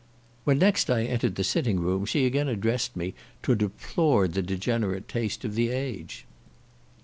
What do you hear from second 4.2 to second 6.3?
the degenerate taste of the age.